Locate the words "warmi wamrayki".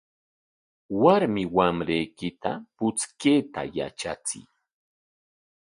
1.01-2.27